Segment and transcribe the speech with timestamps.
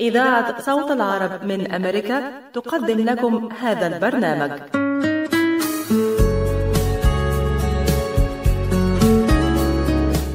[0.00, 2.22] إذاعة صوت العرب من أمريكا
[2.54, 4.50] تقدم لكم هذا البرنامج.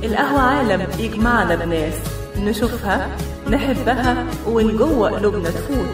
[0.03, 1.93] القهوة عالم يجمعنا بناس
[2.37, 3.07] نشوفها
[3.49, 5.89] نحبها ومن جوه قلوبنا تفوت.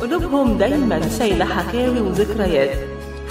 [0.00, 2.78] قلوبهم دايما شايلة حكاوي وذكريات.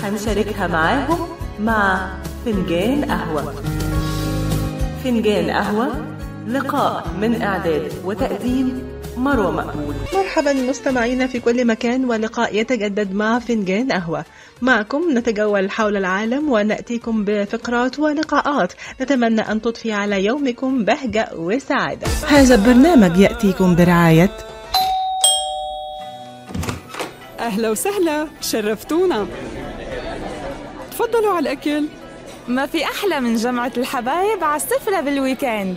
[0.04, 1.28] هنشاركها معاهم
[1.60, 2.10] مع
[2.46, 3.54] فنجان قهوة.
[5.04, 5.88] فنجان قهوة
[6.48, 13.92] لقاء من إعداد وتقديم مروة مقبول مرحبا مستمعينا في كل مكان ولقاء يتجدد مع فنجان
[13.92, 14.26] قهوة.
[14.62, 18.74] معكم نتجول حول العالم ونأتيكم بفقرات ولقاءات.
[19.02, 22.08] نتمنى أن تضفي على يومكم بهجة وسعادة.
[22.28, 24.32] هذا البرنامج يأتيكم برعاية
[27.40, 29.28] أهلا وسهلا شرفتونا.
[30.92, 31.86] تفضلوا على الأكل.
[32.48, 35.76] ما في أحلى من جمعة الحبايب على السفرة بال weekend.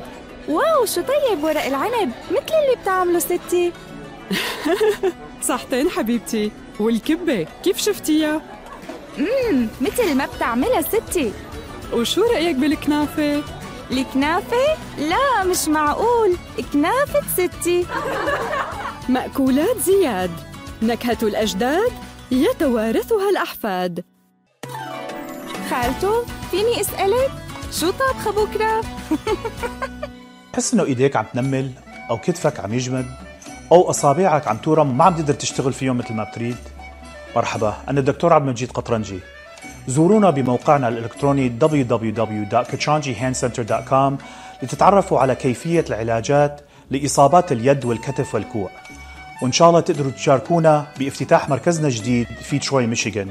[0.49, 3.73] Wow شو طيب ورق العنب؟ مثل اللي بتعمله ستي.
[5.49, 6.53] صحتين حبيبتي.
[6.81, 8.43] والكبة كيف شفتيها؟
[9.19, 11.33] امم مثل ما بتعملها ستي.
[11.93, 13.43] وشو رأيك بالكنافة؟
[13.91, 16.37] الكنافة؟ لا مش معقول.
[16.73, 17.87] كنافة ستي.
[19.09, 20.31] مأكولات زياد.
[20.83, 21.93] نكهة الأجداد
[22.31, 24.05] يتوارثها الأحفاد.
[25.71, 27.31] خالته فيني أسألك؟
[27.73, 28.81] شو طابخة بكرة؟
[30.53, 31.71] تحس إنه إيديك عم تنمل
[32.11, 33.07] أو كتفك عم يجمد
[33.73, 36.57] أو أصابعك عم تورم وما عم تقدر تشتغل فيهم مثل ما بتريد.
[37.37, 39.19] مرحبا أنا الدكتور عبد المجيد قطرنجي.
[39.89, 44.13] زورونا بموقعنا الإلكتروني www.kachanjihandcenter.com
[44.63, 46.61] لتتعرفوا على كيفية العلاجات
[46.91, 48.71] لإصابات اليد والكتف والكوع.
[49.43, 53.31] وإن شاء الله تقدروا تشاركونا بافتتاح مركزنا الجديد في تروي ميشيغان.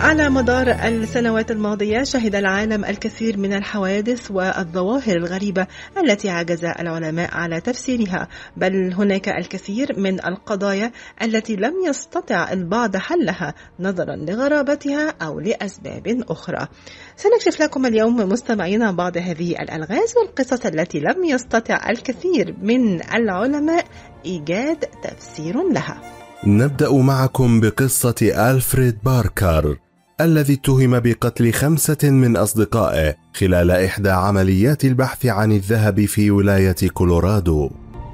[0.00, 5.66] على مدار السنوات الماضية شهد العالم الكثير من الحوادث والظواهر الغريبة
[6.02, 8.28] التي عجز العلماء على تفسيرها.
[8.56, 10.92] بل هناك الكثير من القضايا
[11.22, 16.68] التي لم يستطع البعض حلها نظرا لغرابتها أو لأسباب أخرى.
[17.16, 23.84] سنكشف لكم اليوم مستمعينا بعض هذه الألغاز والقصص التي لم يستطع الكثير من العلماء
[24.24, 26.00] إيجاد تفسير لها.
[26.46, 29.85] نبدأ معكم بقصة ألفريد باركر
[30.20, 37.70] الذي اتهم بقتل خمسة من أصدقائه خلال إحدى عمليات البحث عن الذهب في ولاية كولورادو.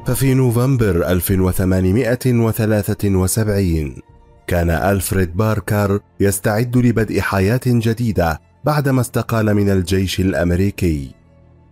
[0.06, 3.96] ففي نوفمبر 1873
[4.46, 11.10] كان ألفريد باركر يستعد لبدء حياة جديدة بعدما استقال من الجيش الأمريكي.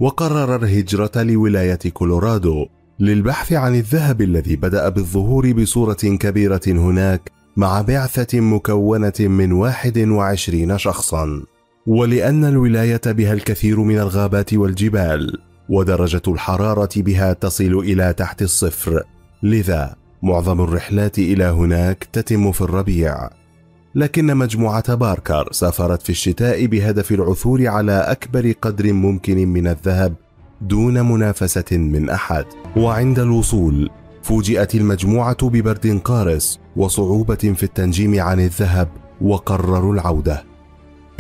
[0.01, 2.67] وقرر الهجرة لولاية كولورادو
[3.01, 11.43] للبحث عن الذهب الذي بدأ بالظهور بصورة كبيرة هناك مع بعثة مكونة من 21 شخصا.
[11.87, 15.39] ولأن الولاية بها الكثير من الغابات والجبال
[15.69, 19.03] ودرجة الحرارة بها تصل إلى تحت الصفر.
[19.43, 23.31] لذا معظم الرحلات إلى هناك تتم في الربيع.
[23.95, 30.15] لكن مجموعة باركر سافرت في الشتاء بهدف العثور على أكبر قدر ممكن من الذهب
[30.61, 32.45] دون منافسة من أحد.
[32.77, 33.91] وعند الوصول
[34.31, 38.89] فوجئت المجموعة ببرد قارس وصعوبة في التنجيم عن الذهب
[39.21, 40.45] وقرروا العودة.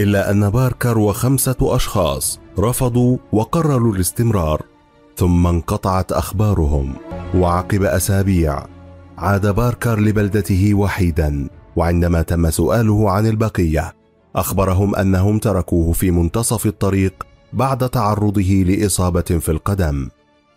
[0.00, 4.62] إلا أن باركر وخمسة أشخاص رفضوا وقرروا الاستمرار
[5.16, 6.94] ثم انقطعت أخبارهم
[7.34, 8.66] وعقب أسابيع
[9.18, 13.94] عاد باركر لبلدته وحيدا وعندما تم سؤاله عن البقية
[14.36, 20.08] أخبرهم أنهم تركوه في منتصف الطريق بعد تعرضه لإصابة في القدم.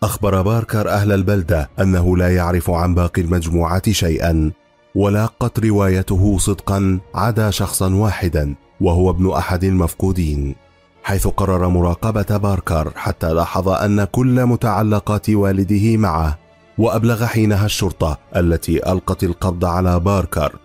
[0.04, 4.52] أخبر باركر أهل البلدة أنه لا يعرف عن باقي المجموعة شيئا
[4.94, 10.54] ولاقت روايته صدقا عدا شخصا واحدا وهو ابن أحد المفقودين.
[11.02, 16.38] حيث قرر مراقبة باركر حتى لاحظ أن كل متعلقات والده معه
[16.78, 20.56] وأبلغ حينها الشرطة التي ألقت القبض على باركر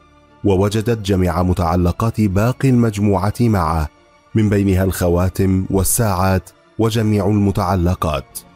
[0.44, 3.89] ووجدت جميع متعلقات باقي المجموعة معه
[4.35, 6.50] من بينها الخواتم والساعات
[6.80, 8.49] وجميع المتعلقات.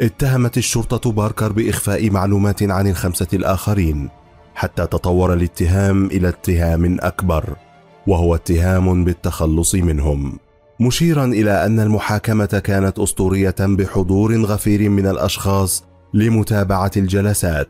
[0.00, 4.08] اتهمت الشرطة باركر بإخفاء معلومات عن الخمسة الآخرين
[4.54, 7.56] حتى تطور الاتهام إلى اتهام أكبر
[8.06, 10.38] وهو اتهام بالتخلص منهم.
[10.80, 15.84] مشيرا إلى أن المحاكمة كانت أسطورية بحضور غفير من الأشخاص
[16.14, 17.68] لمتابعة الجلسات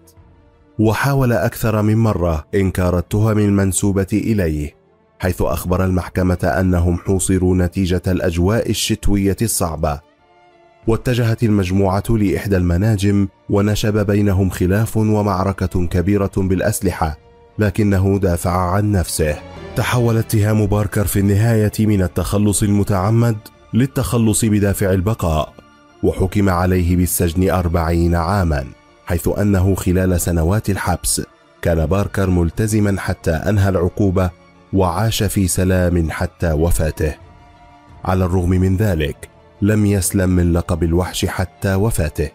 [0.78, 4.74] وحاول أكثر من مرة إنكار التهم المنسوبة إليه
[5.18, 10.00] حيث أخبر المحكمة أنهم حوصروا نتيجة الأجواء الشتوية الصعبة
[10.86, 17.18] واتجهت المجموعة لإحدى المناجم ونشب بينهم خلاف ومعركة كبيرة بالأسلحة
[17.58, 19.36] لكنه دافع عن نفسه.
[19.76, 23.36] تحول اتهام باركر في النهاية من التخلص المتعمد
[23.74, 25.52] للتخلص بدافع البقاء
[26.02, 28.64] وحكم عليه بالسجن أربعين عاما
[29.06, 31.22] حيث أنه خلال سنوات الحبس
[31.62, 34.30] كان باركر ملتزما حتى أنهى العقوبة
[34.72, 37.14] وعاش في سلام حتى وفاته.
[38.04, 39.31] على الرغم من ذلك
[39.62, 42.30] لم يسلم من لقب الوحش حتى وفاته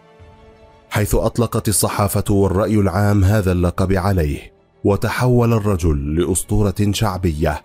[0.90, 4.52] حيث أطلقت الصحافة والرأي العام هذا اللقب عليه
[4.84, 7.64] وتحول الرجل لأسطورة شعبية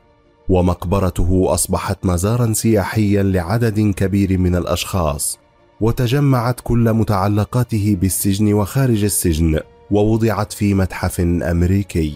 [0.49, 5.39] ومقبرته أصبحت مزارا سياحيا لعدد كبير من الأشخاص
[5.81, 9.59] وتجمعت كل متعلقاته بالسجن وخارج السجن
[9.91, 12.15] ووضعت في متحف أمريكي.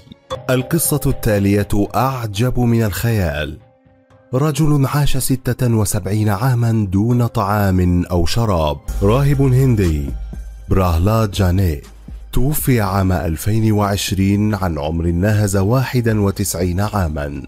[0.50, 3.67] القصة التالية أعجب من الخيال.
[4.34, 8.78] رجل عاش ستة وسبعين عاما دون طعام أو شراب.
[9.04, 10.10] راهب هندي
[10.70, 11.82] براهلاد جاني.
[12.34, 17.44] توفي عام 2020 عن عمر ناهز 91 عاما.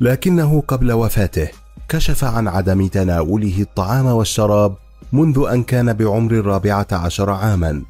[0.00, 1.48] لكنه قبل وفاته
[1.88, 4.74] كشف عن عدم تناوله الطعام والشراب
[5.12, 7.82] منذ أن كان بعمر الرابعة عشر عاما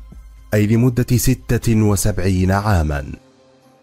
[0.55, 3.05] أي لمدة ستة وسبعين عاما.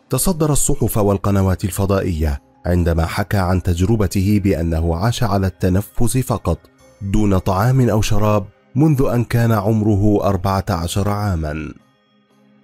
[0.10, 6.60] تصدر الصحف والقنوات الفضائية عندما حكى عن تجربته بأنه عاش على التنفس فقط
[7.02, 8.46] دون طعام أو شراب
[8.76, 11.74] منذ أن كان عمره أربعة عشر عاما.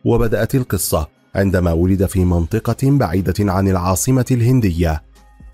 [0.05, 5.03] وبدأت القصة عندما ولد في منطقة بعيدة عن العاصمة الهندية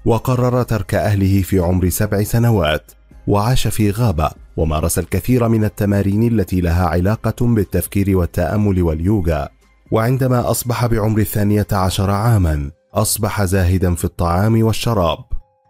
[0.06, 2.92] وقرر ترك أهله في عمر سبع سنوات
[3.27, 9.50] وعاش في غابة ومارس الكثير من التمارين التي لها علاقة بالتفكير والتأمل واليوغا
[9.92, 15.19] وعندما أصبح بعمر الثانية عشر عاما أصبح زاهدا في الطعام والشراب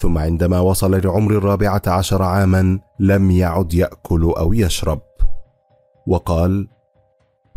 [0.01, 5.01] ثم عندما وصل لعمر الرابعة عشر عاما لم يعد يأكل أو يشرب.
[6.07, 6.67] وقال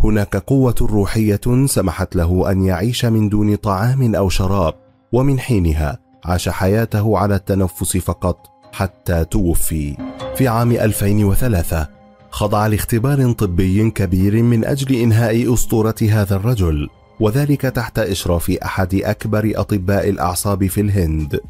[0.00, 4.74] هناك قوة روحية سمحت له أن يعيش من دون طعام أو شراب
[5.12, 9.96] ومن حينها عاش حياته على التنفس فقط حتى توفي.
[10.36, 11.88] في عام 2003
[12.30, 16.88] خضع لاختبار طبي كبير من أجل إنهاء أسطورة هذا الرجل.
[17.20, 21.40] وذلك تحت إشراف أحد أكبر أطباء الأعصاب في الهند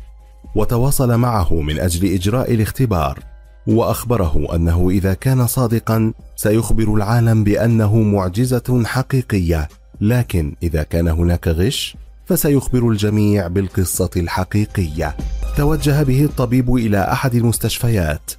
[0.54, 3.18] وتواصل معه من أجل إجراء الاختبار
[3.66, 9.68] وأخبره أنه إذا كان صادقا سيخبر العالم بأنه معجزة حقيقية
[10.00, 15.16] لكن إذا كان هناك غش فسيخبر الجميع بالقصة الحقيقية.
[15.56, 18.30] توجه به الطبيب إلى أحد المستشفيات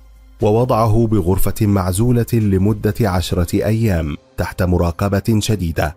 [0.41, 5.95] ووضعه بغرفة معزولة لمدة عشرة أيام تحت مراقبة شديدة.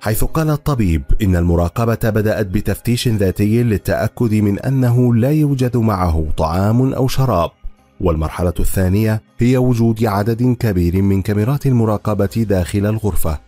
[0.00, 6.92] حيث قال الطبيب إن المراقبة بدأت بتفتيش ذاتي للتأكد من أنه لا يوجد معه طعام
[6.92, 7.50] أو شراب.
[8.00, 13.40] والمرحلة الثانية هي وجود عدد كبير من كاميرات المراقبة داخل الغرفة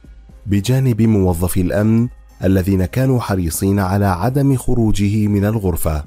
[0.46, 2.08] بجانب موظفي الأمن
[2.44, 6.04] الذين كانوا حريصين على عدم خروجه من الغرفة.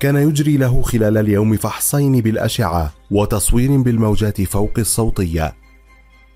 [0.00, 5.54] كان يجري له خلال اليوم فحصين بالأشعة وتصوير بالموجات فوق الصوتية.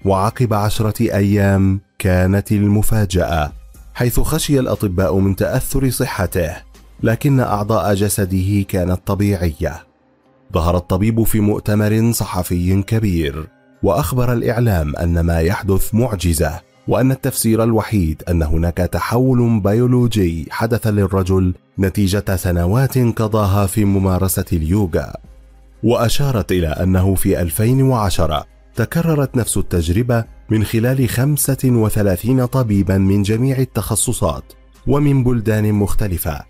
[0.05, 3.53] وعقب عشرة أيام كانت المفاجأة
[3.95, 6.57] حيث خشي الأطباء من تأثر صحته
[7.03, 9.87] لكن أعضاء جسده كانت طبيعية.
[10.53, 13.49] ظهر الطبيب في مؤتمر صحفي كبير
[13.83, 21.55] وأخبر الإعلام أن ما يحدث معجزة وأن التفسير الوحيد أن هناك تحول بيولوجي حدث للرجل
[21.79, 25.13] نتيجة سنوات قضاها في ممارسة اليوغا.
[25.83, 28.47] وأشارت إلى أنه في 2010
[28.77, 34.45] تكررت نفس التجربة من خلال 35 طبيبا من جميع التخصصات
[34.87, 36.41] ومن بلدان مختلفة.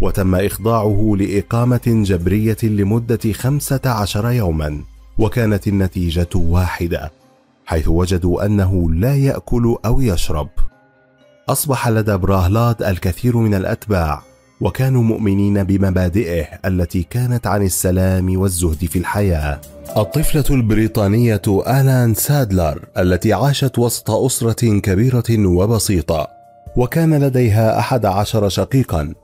[0.00, 4.82] وتم إخضاعه لإقامة جبرية لمدة 15 يوما
[5.18, 7.12] وكانت النتيجة واحدة
[7.66, 10.48] حيث وجدوا أنه لا يأكل أو يشرب.
[11.48, 14.22] أصبح لدى براهلاد الكثير من الأتباع.
[14.60, 19.60] وكانوا مؤمنين بمبادئه التي كانت عن السلام والزهد في الحياة.
[19.96, 26.28] الطفلة البريطانية آلان سادلر التي عاشت وسط أسرة كبيرة وبسيطة
[26.76, 29.14] وكان لديها أحد عشر شقيقا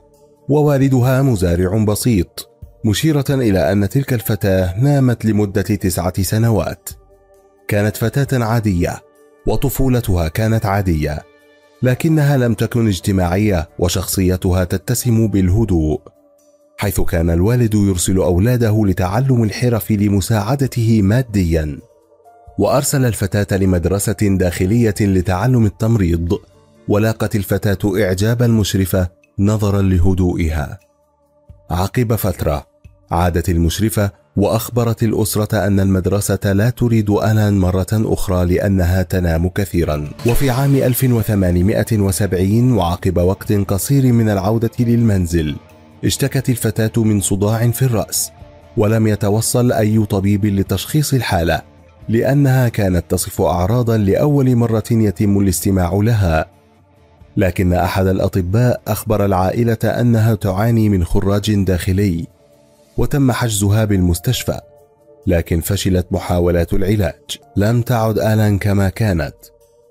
[0.49, 2.49] ووالدها مزارع بسيط
[2.85, 6.89] مشيرة إلى أن تلك الفتاة نامت لمدة تسعة سنوات.
[7.67, 9.01] كانت فتاة عادية
[9.47, 11.30] وطفولتها كانت عادية.
[11.83, 16.01] لكنها لم تكن اجتماعية وشخصيتها تتسم بالهدوء
[16.77, 21.79] حيث كان الوالد يرسل أولاده لتعلم الحرف لمساعدته ماديا
[22.57, 26.39] وأرسل الفتاة لمدرسة داخلية لتعلم التمريض
[26.87, 29.09] ولاقت الفتاة إعجاب المشرفة
[29.39, 30.79] نظرا لهدوئها.
[31.69, 32.67] عقب فترة
[33.11, 40.09] عادت المشرفة وأخبرت الأسرة أن المدرسة لا تريد آلان مرة أخرى لأنها تنام كثيرا.
[40.27, 45.55] وفي عام 1870 وعقب وقت قصير من العودة للمنزل
[46.05, 48.31] اشتكت الفتاة من صداع في الرأس
[48.77, 51.61] ولم يتوصل أي طبيب لتشخيص الحالة
[52.09, 56.45] لأنها كانت تصف أعراضا لأول مرة يتم الاستماع لها.
[57.37, 62.27] لكن أحد الأطباء أخبر العائلة أنها تعاني من خراج داخلي.
[62.97, 64.59] وتم حجزها بالمستشفى
[65.27, 67.37] لكن فشلت محاولات العلاج.
[67.55, 69.35] لم تعد آلان كما كانت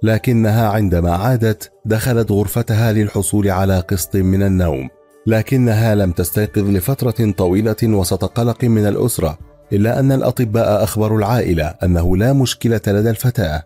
[0.03, 4.89] لكنها عندما عادت دخلت غرفتها للحصول على قسط من النوم.
[5.27, 9.39] لكنها لم تستيقظ لفترة طويلة وسط قلق من الأسرة
[9.73, 13.63] إلا أن الأطباء أخبروا العائلة أنه لا مشكلة لدى الفتاة.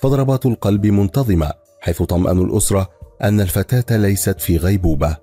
[0.00, 2.88] فضربات القلب منتظمة حيث طمأنوا الأسرة
[3.22, 5.16] أن الفتاة ليست في غيبوبة.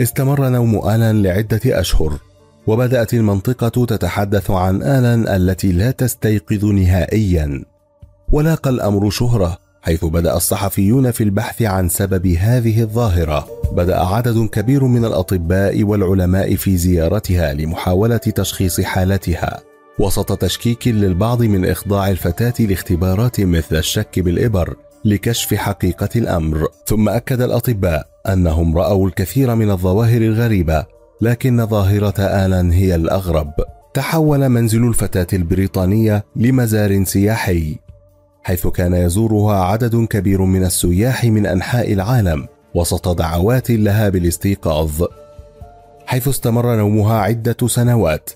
[0.00, 2.29] استمر نوم آلان لعدة أشهر.
[2.66, 7.64] وبدأت المنطقة تتحدث عن آلان التي لا تستيقظ نهائيا.
[8.32, 13.48] ولاقى الأمر شهرة حيث بدأ الصحفيون في البحث عن سبب هذه الظاهرة.
[13.72, 19.60] بدأ عدد كبير من الأطباء والعلماء في زيارتها لمحاولة تشخيص حالتها.
[19.98, 26.68] وسط تشكيك للبعض من إخضاع الفتاة لاختبارات مثل الشك بالإبر لكشف حقيقة الأمر.
[26.86, 33.52] ثم أكد الأطباء أنهم رأوا الكثير من الظواهر الغريبة لكن ظاهرة آلان هي الأغرب.
[33.94, 37.78] تحول منزل الفتاة البريطانية لمزار سياحي
[38.42, 45.04] حيث كان يزورها عدد كبير من السياح من أنحاء العالم وسط دعوات لها بالاستيقاظ
[46.06, 48.30] حيث استمر نومها عدة سنوات.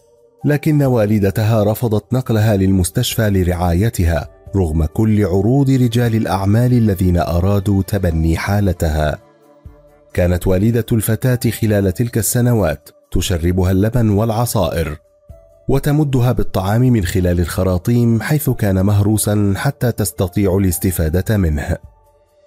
[0.45, 9.19] لكن والدتها رفضت نقلها للمستشفى لرعايتها رغم كل عروض رجال الأعمال الذين أرادوا تبني حالتها.
[10.14, 14.97] كانت والدة الفتاة خلال تلك السنوات تشربها اللبن والعصائر
[15.68, 21.76] وتمدها بالطعام من خلال الخراطيم حيث كان مهروسا حتى تستطيع الاستفادة منه.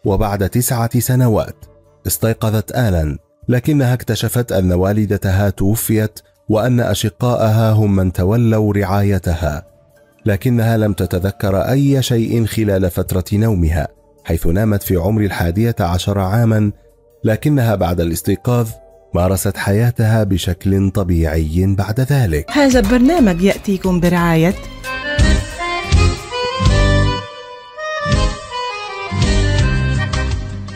[0.05, 1.65] وبعد تسعة سنوات
[2.07, 3.17] استيقظت آلان
[3.49, 6.19] لكنها اكتشفت أن والدتها توفيت
[6.49, 9.67] وأن أشقاءها هم من تولوا رعايتها
[10.25, 13.87] لكنها لم تتذكر أي شيء خلال فترة نومها
[14.23, 16.71] حيث نامت في عمر الحادية عشر عاما
[17.23, 18.69] لكنها بعد الاستيقاظ
[19.13, 22.51] مارست حياتها بشكل طبيعي بعد ذلك.
[22.51, 24.53] هذا البرنامج يأتيكم برعاية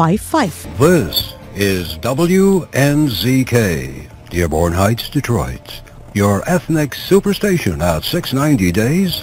[0.00, 3.54] 313-846-0555 This is WNZK,
[4.30, 5.82] Dearborn Heights, Detroit.
[6.14, 9.22] Your ethnic superstation at 690 days,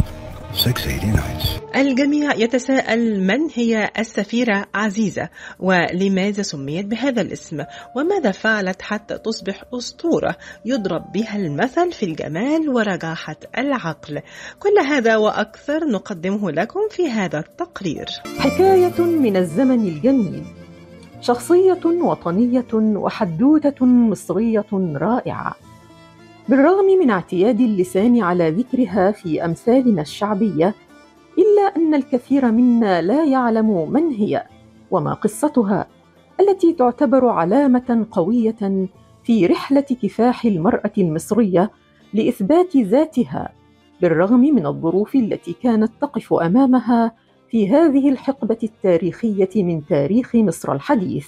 [0.53, 1.59] 680 nights.
[1.75, 5.29] الجميع يتساءل من هي السفيرة عزيزة
[5.59, 7.63] ولماذا سميت بهذا الاسم؟
[7.95, 14.21] وماذا فعلت حتى تصبح أسطورة يضرب بها المثل في الجمال ورجاحة العقل؟
[14.59, 18.05] كل هذا وأكثر نقدمه لكم في هذا التقرير.
[18.37, 20.56] حكاية من الزمن الجميل.
[21.27, 25.55] شخصية وطنية وحدوتة مصرية رائعة.
[26.49, 30.75] بالرغم من اعتياد اللسان على ذكرها في أمثالنا الشعبية
[31.37, 34.43] إلا أن الكثير منا لا يعلم من هي
[34.91, 35.87] وما قصتها
[36.39, 38.87] التي تعتبر علامة قوية
[39.23, 41.71] في رحلة كفاح المرأة المصرية
[42.13, 43.49] لإثبات ذاتها
[44.01, 47.11] بالرغم من الظروف التي كانت تقف أمامها
[47.49, 51.27] في هذه الحقبة التاريخية من تاريخ مصر الحديث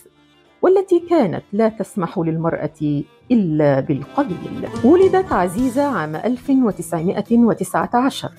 [0.62, 8.32] والتي كانت لا تسمح للمرأة إلا بالقليل ولدت عزيزة عام 1919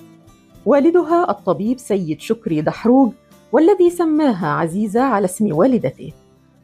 [0.65, 3.11] والدها الطبيب سيد شكري دحروج
[3.51, 6.13] والذي سماها عزيزة على اسم والدته.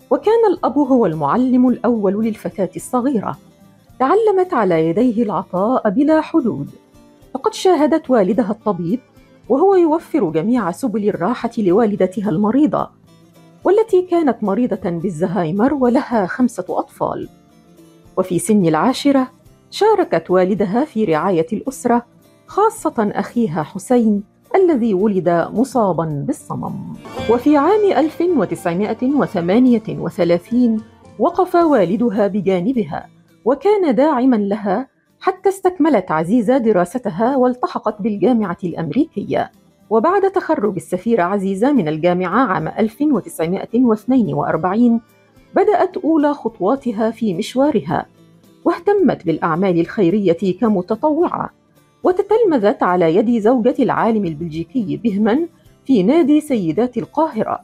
[0.09, 3.37] وكان الأب هو المعلم الأول للفتاة الصغيرة.
[3.99, 6.69] تعلمت على يديه العطاء بلا حدود.
[7.33, 8.99] فقد شاهدت والدها الطبيب
[9.49, 12.89] وهو يوفر جميع سبل الراحة لوالدتها المريضة
[13.63, 17.29] والتي كانت مريضة بالزهايمر ولها خمسة أطفال.
[18.17, 19.27] وفي سن العاشرة
[19.71, 22.05] شاركت والدها في رعاية الأسرة
[22.47, 24.23] خاصة أخيها حسين
[24.55, 26.73] الذي ولد مصابا بالصمم.
[27.29, 30.81] وفي عام 1938
[31.19, 33.07] وقف والدها بجانبها
[33.45, 34.87] وكان داعما لها
[35.19, 39.51] حتى استكملت عزيزة دراستها والتحقت بالجامعة الأمريكية.
[39.89, 45.01] وبعد تخرج السفيرة عزيزة من الجامعة عام 1942
[45.55, 48.05] بدأت أولى خطواتها في مشوارها
[48.65, 51.49] واهتمت بالأعمال الخيرية كمتطوعة
[52.03, 55.47] وتتلمذت على يد زوجة العالم البلجيكي بهمن
[55.85, 57.59] في نادي سيدات القاهرة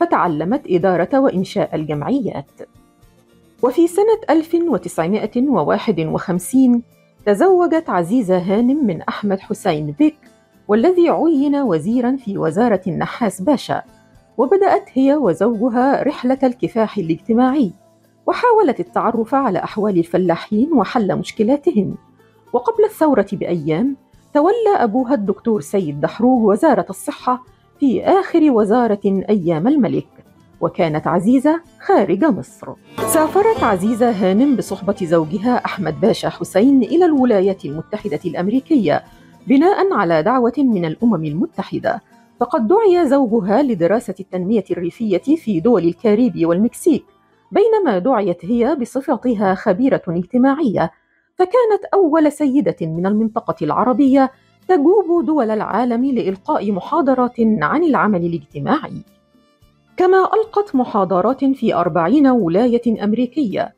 [0.00, 2.50] فتعلمت إدارة وإنشاء الجمعيات.
[3.62, 6.82] وفي سنة 1951
[7.26, 10.16] تزوجت عزيزة هانم من أحمد حسين بيك
[10.68, 13.82] والذي عين وزيرا في وزارة النحاس باشا.
[14.38, 17.72] وبدأت هي وزوجها رحلة الكفاح الاجتماعي
[18.26, 21.94] وحاولت التعرف على أحوال الفلاحين وحل مشكلاتهم.
[22.52, 23.96] وقبل الثورة بأيام
[24.34, 27.42] تولى أبوها الدكتور سيد دحروج وزارة الصحة
[27.80, 30.06] في آخر وزارة أيام الملك.
[30.60, 32.66] وكانت عزيزة خارج مصر.
[33.06, 39.02] سافرت عزيزة هانم بصحبة زوجها أحمد باشا حسين إلى الولايات المتحدة الأمريكية
[39.46, 42.00] بناء على دعوة من الأمم المتحدة.
[42.40, 47.04] فقد دعي زوجها لدراسة التنمية الريفية في دول الكاريبي والمكسيك
[47.52, 50.90] بينما دعيت هي بصفتها خبيرة اجتماعية.
[51.38, 54.30] فكانت أول سيدة من المنطقة العربية
[54.68, 59.02] تجوب دول العالم لإلقاء محاضرات عن العمل الاجتماعي.
[60.00, 63.74] كما ألقت محاضرات في أربعين ولاية أمريكية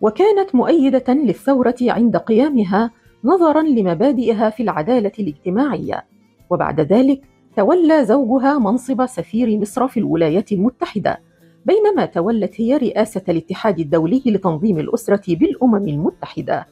[0.00, 2.90] وكانت مؤيدة للثورة عند قيامها
[3.24, 6.04] نظرا لمبادئها في العدالة الاجتماعية.
[6.50, 7.20] وبعد ذلك
[7.56, 11.20] تولى زوجها منصب سفير مصر في الولايات المتحدة
[11.64, 16.66] بينما تولت هي رئاسة الاتحاد الدولي لتنظيم الأسرة بالأمم المتحدة.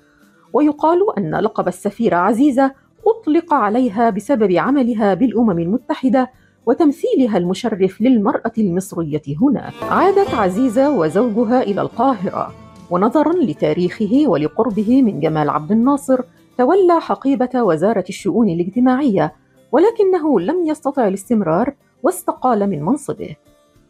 [0.53, 2.73] ويقال أن لقب السفيرة عزيزة
[3.07, 6.31] أطلق عليها بسبب عملها بالأمم المتحدة
[6.67, 9.73] وتمثيلها المشرف للمرأة المصرية هناك.
[9.83, 12.55] عادت عزيزة وزوجها إلى القاهرة،
[12.91, 16.21] ونظرا لتاريخه ولقربه من جمال عبد الناصر،
[16.59, 19.33] تولى حقيبة وزارة الشؤون الاجتماعية،
[19.73, 23.37] ولكنه لم يستطع الاستمرار واستقال من منصبه.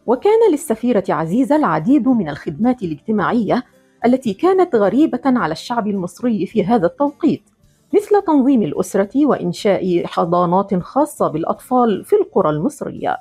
[0.06, 3.62] وكان للسفيرة عزيزة العديد من الخدمات الاجتماعية
[4.04, 7.42] التي كانت غريبة على الشعب المصري في هذا التوقيت،
[7.94, 13.16] مثل تنظيم الأسرة وإنشاء حضانات خاصة بالأطفال في القرى المصرية.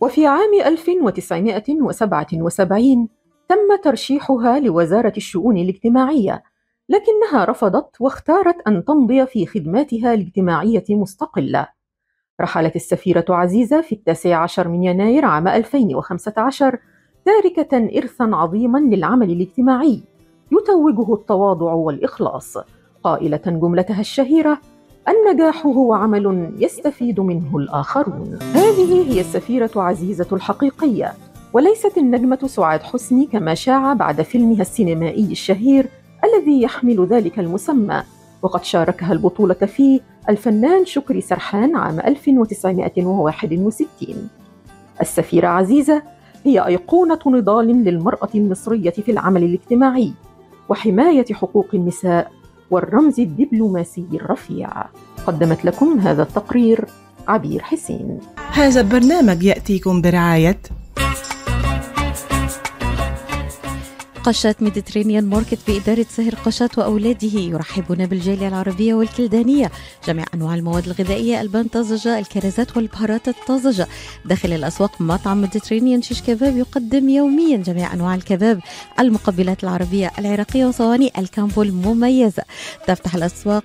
[0.00, 3.08] وفي عام 1977
[3.48, 6.42] تم ترشيحها لوزارة الشؤون الاجتماعية،
[6.88, 11.68] لكنها رفضت واختارت أن تمضي في خدماتها الاجتماعية مستقلة.
[12.40, 16.78] رحلت السفيرة عزيزة في التاسع عشر من يناير عام 2015
[17.24, 20.02] تاركة إرثا عظيما للعمل الاجتماعي
[20.52, 22.58] يتوجه التواضع والإخلاص
[23.06, 24.58] قائلة جملتها الشهيرة
[25.08, 28.38] النجاح هو عمل يستفيد منه الآخرون.
[28.54, 31.12] هذه هي السفيرة عزيزة الحقيقية
[31.52, 35.86] وليست النجمة سعاد حسني كما شاع بعد فيلمها السينمائي الشهير
[36.24, 38.02] الذي يحمل ذلك المسمى.
[38.42, 44.28] وقد شاركها البطولة فيه الفنان شكري سرحان عام 1961
[45.00, 46.02] السفيرة عزيزة
[46.44, 50.12] هي أيقونة نضال للمرأة المصرية في العمل الاجتماعي
[50.68, 52.32] وحماية حقوق النساء
[52.70, 54.68] والرمز الدبلوماسي الرفيع.
[55.26, 56.84] قدمت لكم هذا التقرير
[57.28, 58.18] عبير حسين.
[58.52, 60.58] هذا البرنامج يأتيكم برعاية
[64.26, 67.38] قشات Mediterranean Market بإدارة سهر قشات وأولاده.
[67.38, 69.70] يرحبون بالجالية العربية والكلدانية.
[70.06, 73.86] جميع أنواع المواد الغذائية البان طازجة الكرزات والبهارات الطازجة.
[74.24, 78.60] داخل الأسواق مطعم Mediterranean شيش كباب يقدم يوميا جميع أنواع الكباب.
[79.00, 82.42] المقبلات العربية العراقية وصواني ال combo المميزة
[82.86, 83.64] تفتح الأسواق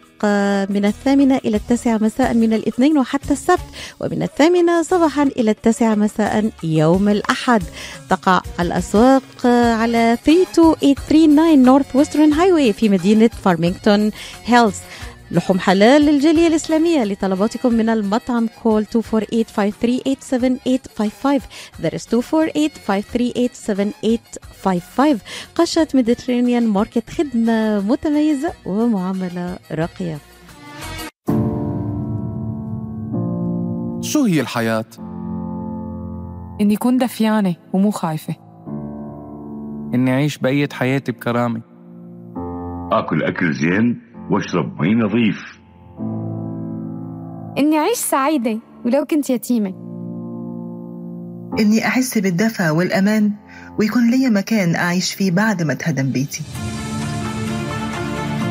[0.69, 3.59] من الثامنة إلى التاسعة مساء من الاثنين وحتى السبت
[3.99, 7.63] ومن الثامنة صباحا إلى التاسعة مساء يوم الأحد.
[8.09, 9.45] تقع الأسواق
[9.81, 14.11] على 32839 Northwestern Highway في مدينة فارمينغتون
[14.45, 14.75] هيلز
[15.31, 18.89] لحوم حلال للجالية الإسلامية لطلباتكم من المطعم call 248-538-7855
[21.81, 22.13] that is 248-538-7855
[25.55, 30.17] قشة Mediterranean Market خدمة متميزة ومعاملة راقية.
[34.01, 34.85] شو هي الحياة؟
[36.61, 38.35] إني كون دفيانة ومو خايفة.
[39.93, 41.61] إني أعيش بقية حياتي بكرامة.
[42.91, 45.59] آكل أكل زين واشرب مي نظيف.
[47.57, 49.73] إني أعيش سعيدة ولو كنت يتيمة.
[51.59, 53.31] إني أحس بالدفى والأمان
[53.79, 56.43] ويكون لي مكان أعيش فيه بعد ما اتهدم بيتي.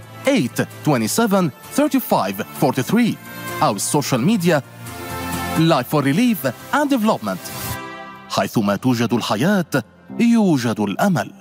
[0.86, 3.16] 827 35 43
[3.64, 4.62] أو ال social media
[5.58, 7.40] Life for Relief and Development.
[8.32, 9.84] حيثما توجد الحياة
[10.20, 11.32] يوجد الأمل.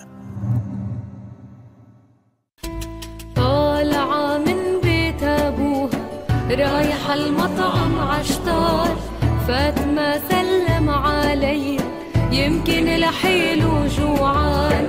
[3.37, 6.01] طالعة من بيت أبوها
[6.51, 8.97] رايحة المطعم عشتار.
[9.49, 11.79] فاطمة سلم علي
[12.33, 14.89] يمكن لحيله جوعان.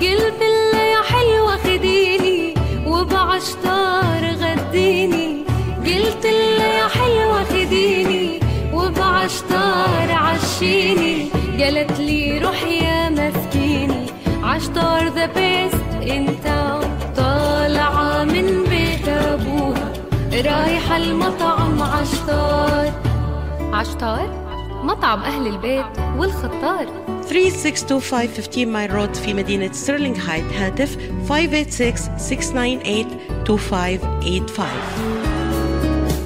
[0.00, 0.40] قلت
[0.72, 2.54] له يا حلوة خديني
[2.86, 5.44] وبعشتار غديني.
[5.78, 7.55] قلت له يا حلوة خديني
[10.36, 11.28] عشيني
[11.60, 14.06] قالت لي روح يا مسكيني.
[14.42, 16.46] عشتار the best أنت
[17.16, 19.92] طالعة من بيت أبوها.
[20.32, 22.92] رايحة المطعم عشتار.
[23.72, 24.46] عشتار؟
[24.84, 26.86] مطعم أهل البيت والخطار.
[27.22, 30.52] 3625 15 Mile Road في مدينة ستيرلينغ هايتس.
[30.52, 30.96] هاتف
[31.28, 31.30] 586-698-2585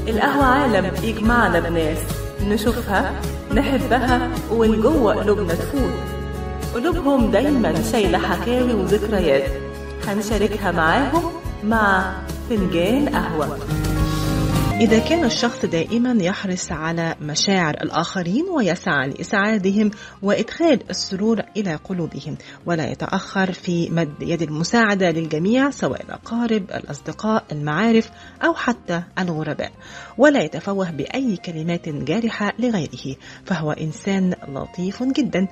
[0.08, 1.98] القهوة عالم يجمعنا بناس
[2.44, 3.12] نشوفها
[3.54, 5.92] نحبها ومن جوه قلوبنا تفوت.
[6.74, 9.50] قلوبهم دايما شايلة حكاوي وذكريات.
[10.08, 11.22] هنشاركها معاهم
[11.64, 12.12] مع
[12.50, 13.58] فنجان قهوة.
[14.80, 19.90] إذا كان الشخص دائما يحرص على مشاعر الآخرين ويسعى لإسعادهم
[20.22, 28.10] وإدخال السرور إلى قلوبهم ولا يتأخر في مد يد المساعدة للجميع سواء الأقارب الأصدقاء المعارف
[28.44, 29.72] أو حتى الغرباء
[30.18, 35.48] ولا يتفوه بأي كلمات جارحة لغيره فهو إنسان لطيف جدا.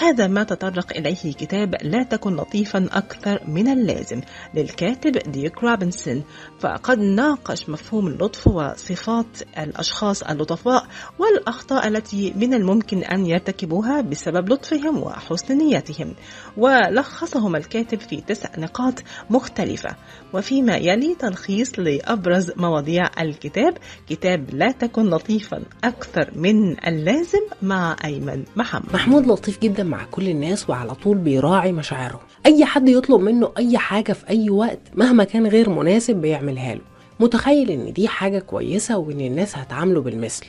[0.00, 4.20] هذا ما تطرق إليه كتاب لا تكن لطيفا أكثر من اللازم
[4.54, 6.24] للكاتب ديك روبنسون.
[6.60, 9.26] فقد ناقش مفهوم اللطف وصفات
[9.58, 10.86] الأشخاص اللطفاء
[11.18, 16.14] والأخطاء التي من الممكن أن يرتكبوها بسبب لطفهم وحسن نيتهم
[16.56, 18.94] ولخصهم الكاتب في تسع نقاط
[19.30, 19.96] مختلفة.
[20.34, 28.44] وفيما يلي تلخيص لأبرز مواضيع الكتاب كتاب لا تكن لطيفا أكثر من اللازم مع أيمن
[28.56, 28.92] محمد.
[28.94, 32.20] محمود لطيف جدا مع كل الناس وعلى طول بيراعي مشاعرهم.
[32.46, 36.80] أي حد يطلب منه أي حاجة في أي وقت مهما كان غير مناسب بيعملها له.
[37.20, 40.46] متخيل إن دي حاجة كويسة وإن الناس هتعامله بالمثل.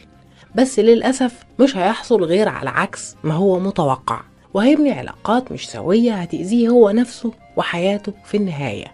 [0.56, 4.22] بس للأسف مش هيحصل غير على عكس ما هو متوقع.
[4.54, 8.88] وهيبني علاقات مش سوية هتأذيه هو نفسه وحياته في النهاية.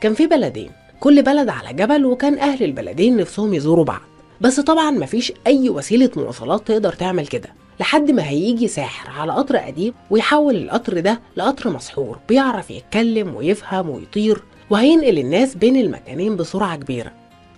[0.00, 4.00] كان في بلدين كل بلد على جبل وكان أهل البلدين نفسهم يزوروا بعض.
[4.40, 7.48] بس طبعا مفيش أي وسيلة مواصلات تقدر تعمل كده.
[7.80, 13.90] لحد ما هيجي ساحر على قطر قديم ويحول القطر ده لقطر مسحور بيعرف يتكلم ويفهم
[13.90, 17.12] ويطير وهينقل الناس بين المكانين بسرعة كبيرة.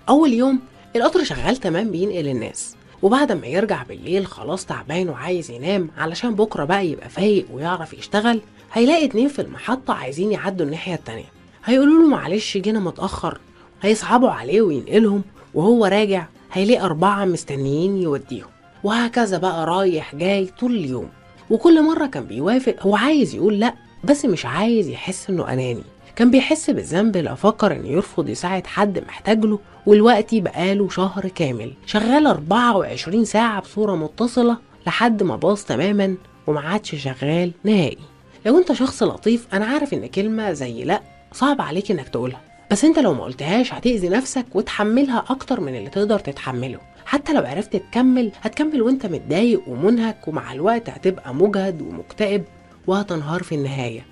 [0.09, 0.61] أول يوم
[0.97, 6.65] القطر شغال تمام بينقل الناس وبعد ما يرجع بالليل خلاص تعبان وعايز ينام علشان بكرة
[6.65, 8.41] بقى يبقى فايق ويعرف يشتغل
[8.73, 11.33] هيلاقي اتنين في المحطة عايزين يعدوا الناحية التانية.
[11.65, 13.41] هيقولوا له معلش جينا متأخر
[13.83, 15.23] هيصعبوا عليه وينقلهم
[15.55, 18.49] وهو راجع هيلاقي أربعة مستنيين يوديهم.
[18.85, 21.09] وهكذا بقى رايح جاي طول اليوم.
[21.51, 25.83] وكل مرة كان بيوافق هو عايز يقول لأ بس مش عايز يحس إنه أناني.
[26.17, 31.73] كان بيحس بالذنب لو فكر إنه يرفض يساعد حد محتاج له والوقت بقاله شهر كامل.
[31.87, 36.17] شغال 24 ساعة بصورة متصلة لحد ما باظ تماما
[36.47, 37.99] وما عادش شغال نهائي.
[38.47, 41.01] لو أنت شخص لطيف أنا عارف إن كلمة زي لأ
[41.33, 42.41] صعب عليك إنك تقولها.
[42.71, 46.79] بس أنت لو ما قلتهاش هتأذي نفسك وتحملها أكتر من اللي تقدر تتحمله.
[47.07, 52.45] حتى لو عرفت تكمل هتكمل وانت متضايق ومنهك ومع الوقت هتبقى مجهد ومكتئب
[52.87, 54.07] وهتنهار في النهاية.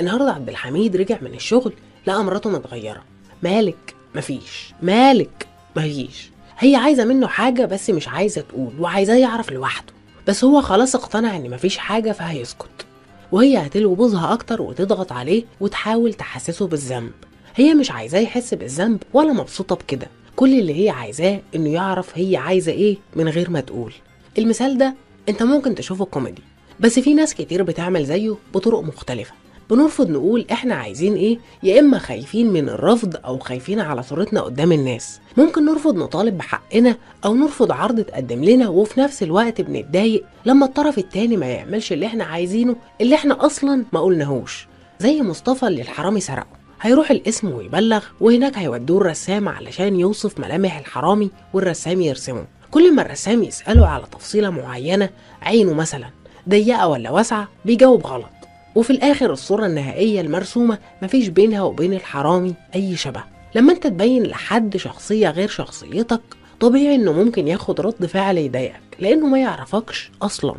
[0.00, 1.72] النهاردة عبد الحميد رجع من الشغل
[2.06, 3.02] لقى مراته متغيرة.
[3.42, 4.74] مالك؟ مفيش.
[4.82, 6.30] مالك؟ مفيش.
[6.58, 9.92] هي عايزة منه حاجة بس مش عايزة تقول وعايزاه يعرف لوحده.
[10.28, 12.86] بس هو خلاص اقتنع إن مفيش حاجة فهيسكت.
[13.32, 17.12] وهي هتلوي بوزها أكتر وتضغط عليه وتحاول تحسسه بالذنب.
[17.56, 20.06] هي مش عايزاه يحس بالذنب ولا مبسوطة بكده.
[20.40, 23.92] كل اللي هي عايزاه إنه يعرف هي عايزة إيه من غير ما تقول.
[24.38, 24.94] المثال ده
[25.28, 26.42] أنت ممكن تشوفه كوميدي
[26.80, 29.32] بس في ناس كتير بتعمل زيه بطرق مختلفة.
[29.70, 34.72] بنرفض نقول إحنا عايزين إيه؟ يا إما خايفين من الرفض أو خايفين على صورتنا قدام
[34.72, 35.20] الناس.
[35.36, 40.98] ممكن نرفض نطالب بحقنا أو نرفض عرض تقدم لنا وفي نفس الوقت بنتضايق لما الطرف
[40.98, 44.66] التاني ما يعملش اللي إحنا عايزينه اللي إحنا أصلا ما قلناهوش
[45.00, 46.59] زي مصطفى اللي الحرامي سرقه.
[46.80, 52.44] هيروح القسم ويبلغ وهناك هيودوه الرسام علشان يوصف ملامح الحرامي والرسام يرسمه.
[52.70, 55.10] كل ما الرسام يسأله على تفصيلة معينة
[55.42, 56.10] عينه مثلا
[56.48, 58.30] ضيقة ولا واسعة بيجاوب غلط.
[58.74, 63.24] وفي الآخر الصورة النهائية المرسومة مفيش بينها وبين الحرامي أي شبه.
[63.54, 66.20] لما أنت تبين لحد شخصية غير شخصيتك
[66.60, 70.54] طبيعي إنه ممكن ياخد رد فعل يضايقك لأنه ما يعرفكش أصلا.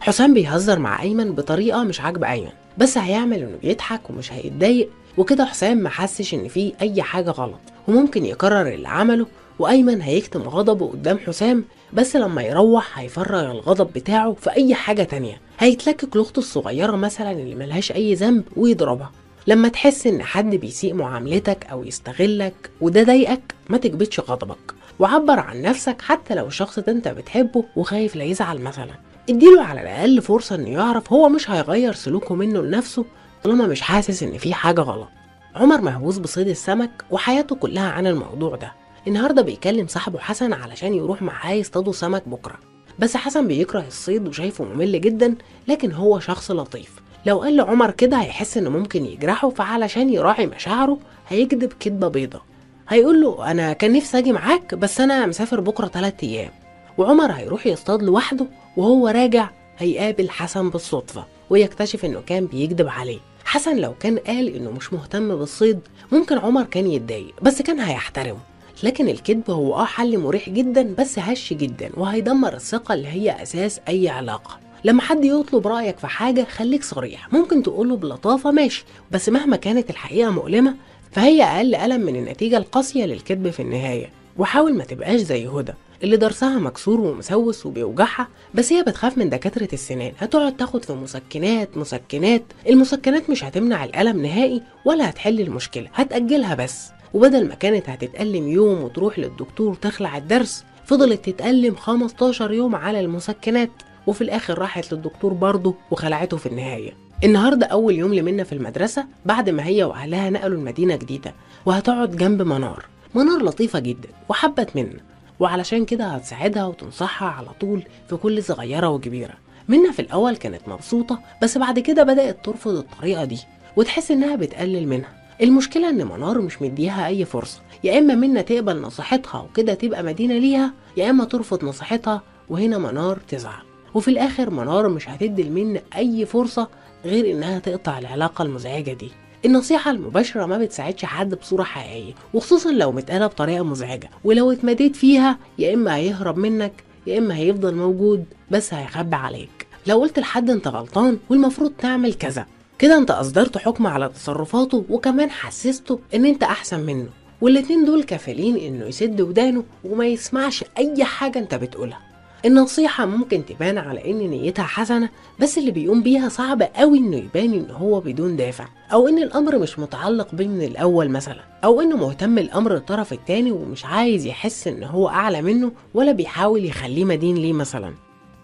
[0.00, 5.44] حسام بيهزر مع أيمن بطريقة مش عاجبة أيمن بس هيعمل إنه بيضحك ومش هيتضايق وكده
[5.44, 9.26] حسام ما حسش إن فيه أي حاجة غلط وممكن يكرر اللي عمله
[9.58, 15.40] وأيمن هيكتم غضبه قدام حسام بس لما يروح هيفرغ الغضب بتاعه في أي حاجة تانية.
[15.58, 19.10] هيتلكك لاخته الصغيرة مثلا اللي ملهاش أي ذنب ويضربها.
[19.46, 24.74] لما تحس إن حد بيسيء معاملتك أو يستغلك وده ضايقك ما تكبتش غضبك.
[24.98, 28.94] وعبر عن نفسك حتى لو الشخص ده أنت بتحبه وخايف لا يزعل مثلا.
[29.30, 33.04] اديله على الأقل فرصة إنه يعرف هو مش هيغير سلوكه منه لنفسه
[33.44, 35.08] طالما مش حاسس إن في حاجة غلط.
[35.54, 38.72] عمر مهووس بصيد السمك وحياته كلها عن الموضوع ده.
[39.06, 42.54] النهارده بيكلم صاحبه حسن علشان يروح معاه يصطادوا سمك بكرة.
[42.98, 45.34] بس حسن بيكره الصيد وشايفه ممل جدا
[45.68, 46.90] لكن هو شخص لطيف.
[47.26, 52.40] لو قال لعمر كده هيحس إنه ممكن يجرحه فعلشان يراعي مشاعره هيكذب كدبه بيضة.
[52.88, 56.50] هيقول له أنا كان نفسي أجي معاك بس أنا مسافر بكرة 3 أيام.
[56.98, 63.18] وعمر هيروح يصطاد لوحده وهو راجع هيقابل حسن بالصدفة ويكتشف إنه كان بيكذب عليه.
[63.52, 65.80] حسن لو كان قال إنه مش مهتم بالصيد
[66.12, 68.38] ممكن عمر كان يتضايق بس كان هيحترمه.
[68.82, 73.80] لكن الكذب هو آه حل مريح جدا بس هش جدا وهيدمر الثقة اللي هي أساس
[73.88, 74.58] أي علاقة.
[74.84, 77.32] لما حد يطلب رأيك في حاجة خليك صريح.
[77.32, 78.84] ممكن تقوله بلطافة ماشي.
[79.10, 80.74] بس مهما كانت الحقيقة مؤلمة
[81.10, 84.10] فهي أقل ألم من النتيجة القاسية للكذب في النهاية.
[84.38, 85.72] وحاول ما تبقاش زي هدى.
[86.02, 90.12] اللي درسها مكسور ومسوس وبيوجعها بس هي بتخاف من دكاترة السنان.
[90.18, 92.42] هتقعد تاخد في مسكنات مسكنات.
[92.68, 96.90] المسكنات مش هتمنع الألم نهائي ولا هتحل المشكلة هتأجلها بس.
[97.14, 103.70] وبدل ما كانت هتتألم يوم وتروح للدكتور تخلع الدرس فضلت تتألم 15 يوم على المسكنات.
[104.06, 106.92] وفي الآخر راحت للدكتور برضه وخلعته في النهاية.
[107.24, 111.34] النهاردة أول يوم لمنى في المدرسة بعد ما هي وأهلها نقلوا المدينة جديدة.
[111.66, 112.86] وهتقعد جنب منار.
[113.14, 115.11] منار لطيفة جدا وحبت منى
[115.42, 119.34] وعلشان كده هتساعدها وتنصحها على طول في كل صغيرة وكبيرة.
[119.68, 123.38] منى في الأول كانت مبسوطة بس بعد كده بدأت ترفض الطريقة دي
[123.76, 125.14] وتحس إنها بتقلل منها.
[125.42, 127.60] المشكلة إن منار مش مديها أي فرصة.
[127.84, 133.18] يا إما منى تقبل نصيحتها وكده تبقى مدينة ليها يا إما ترفض نصيحتها وهنا منار
[133.28, 133.62] تزعل.
[133.94, 136.68] وفي الآخر منار مش هتدي لمنى أي فرصة
[137.04, 139.10] غير إنها تقطع العلاقة المزعجة دي.
[139.44, 144.10] النصيحة المباشرة ما بتساعدش حد بصورة حقيقية وخصوصا لو متقالة بطريقة مزعجة.
[144.24, 146.72] ولو اتمديت فيها يا إما هيهرب منك
[147.06, 149.66] يا إما هيفضل موجود بس هيخبي عليك.
[149.86, 152.46] لو قلت لحد أنت غلطان والمفروض تعمل كذا.
[152.78, 157.08] كده أنت أصدرت حكم على تصرفاته وكمان حسسته إن أنت أحسن منه.
[157.40, 162.11] والاتنين دول كفيلين إنه يسد ودانه وما يسمعش أي حاجة أنت بتقولها.
[162.44, 165.08] النصيحة ممكن تبان على إن نيتها حسنة
[165.40, 169.58] بس اللي بيقوم بيها صعب قوي إنه يبان إن هو بدون دافع أو إن الأمر
[169.58, 174.68] مش متعلق بيه من الأول مثلا أو إنه مهتم الأمر الطرف التاني ومش عايز يحس
[174.68, 177.94] إن هو أعلى منه ولا بيحاول يخليه مدين ليه مثلا.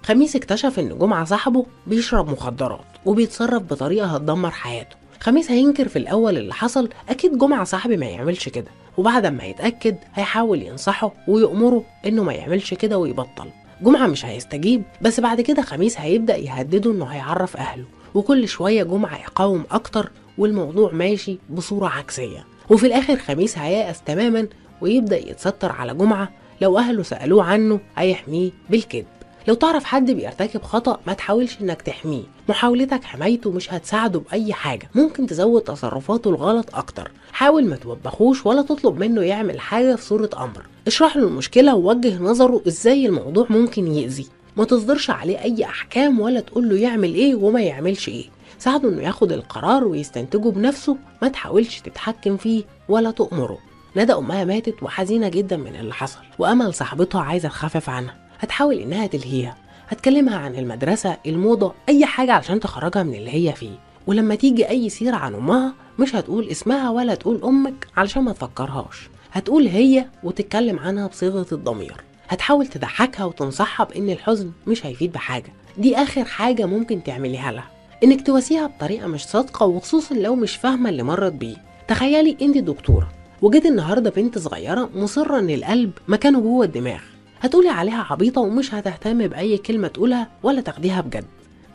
[0.02, 4.96] خميس اكتشف إن جمعة صاحبه بيشرب مخدرات وبيتصرف بطريقة هتدمر حياته.
[5.20, 9.96] خميس هينكر في الأول اللي حصل أكيد جمعة صاحبي ما يعملش كده وبعد ما يتأكد
[10.14, 13.48] هيحاول ينصحه ويأمره إنه ما يعملش كده ويبطل.
[13.82, 17.84] جمعة مش هيستجيب بس بعد كده خميس هيبدأ يهدده إنه هيعرف أهله.
[18.14, 22.44] وكل شوية جمعة يقاوم أكتر والموضوع ماشي بصورة عكسية.
[22.70, 24.48] وفي الآخر خميس هييأس تماما
[24.80, 26.28] ويبدأ يتستر على جمعة
[26.60, 29.06] لو أهله سألوه عنه هيحميه بالكذب.
[29.48, 32.22] لو تعرف حد بيرتكب خطأ ما تحاولش إنك تحميه.
[32.48, 34.90] محاولتك حمايته مش هتساعده بأي حاجة.
[34.94, 37.10] ممكن تزود تصرفاته الغلط أكتر.
[37.32, 40.66] حاول ما توبخوش ولا تطلب منه يعمل حاجة في صورة أمر.
[40.86, 44.26] اشرح له المشكلة ووجه نظره إزاي الموضوع ممكن يأذي.
[44.56, 48.26] ما تصدرش عليه أي أحكام ولا تقول له يعمل إيه وما يعملش إيه.
[48.58, 50.96] ساعده إنه ياخد القرار ويستنتجه بنفسه.
[51.22, 53.58] ما تحاولش تتحكم فيه ولا تأمره
[53.96, 56.20] ندى أمها ماتت وحزينة جدا من اللي حصل.
[56.38, 58.27] وأمل صاحبتها عايزة تخفف عنها.
[58.40, 59.56] هتحاول إنها تلهيها.
[59.88, 63.78] هتكلمها عن المدرسة الموضة أي حاجة علشان تخرجها من اللي هي فيه.
[64.06, 69.08] ولما تيجي أي سيرة عن أمها مش هتقول اسمها ولا تقول أمك علشان ما تفكرهاش.
[69.32, 71.96] هتقول هي وتتكلم عنها بصيغة الضمير.
[72.28, 75.52] هتحاول تضحكها وتنصحها بإن الحزن مش هيفيد بحاجة.
[75.78, 77.70] دي آخر حاجة ممكن تعمليها لها.
[78.04, 81.56] إنك تواسيها بطريقة مش صادقة وخصوصا لو مش فاهمة اللي مرت بيه.
[81.88, 83.08] تخيلي انت دكتورة
[83.42, 87.00] وجيت النهاردة بنت صغيرة مصرة إن القلب مكانه جوه الدماغ.
[87.40, 91.24] هتقولي عليها عبيطة ومش هتهتم بأي كلمة تقولها ولا تاخديها بجد.